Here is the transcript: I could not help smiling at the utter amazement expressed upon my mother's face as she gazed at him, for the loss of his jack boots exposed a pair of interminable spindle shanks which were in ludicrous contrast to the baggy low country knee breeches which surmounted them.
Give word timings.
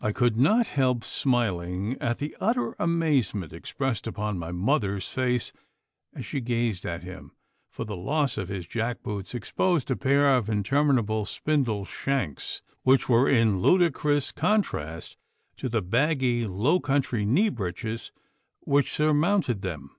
I 0.00 0.12
could 0.12 0.38
not 0.38 0.68
help 0.68 1.04
smiling 1.04 1.98
at 2.00 2.16
the 2.16 2.34
utter 2.40 2.74
amazement 2.78 3.52
expressed 3.52 4.06
upon 4.06 4.38
my 4.38 4.50
mother's 4.50 5.10
face 5.10 5.52
as 6.14 6.24
she 6.24 6.40
gazed 6.40 6.86
at 6.86 7.02
him, 7.02 7.32
for 7.68 7.84
the 7.84 7.94
loss 7.94 8.38
of 8.38 8.48
his 8.48 8.66
jack 8.66 9.02
boots 9.02 9.34
exposed 9.34 9.90
a 9.90 9.96
pair 9.96 10.36
of 10.36 10.48
interminable 10.48 11.26
spindle 11.26 11.84
shanks 11.84 12.62
which 12.82 13.10
were 13.10 13.28
in 13.28 13.60
ludicrous 13.60 14.32
contrast 14.32 15.18
to 15.58 15.68
the 15.68 15.82
baggy 15.82 16.46
low 16.46 16.80
country 16.80 17.26
knee 17.26 17.50
breeches 17.50 18.10
which 18.60 18.90
surmounted 18.90 19.60
them. 19.60 19.90